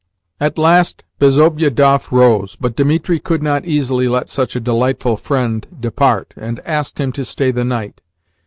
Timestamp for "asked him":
6.61-7.11